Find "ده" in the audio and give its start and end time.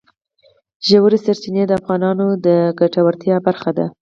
3.77-3.85